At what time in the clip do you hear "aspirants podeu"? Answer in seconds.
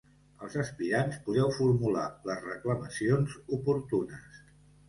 0.61-1.51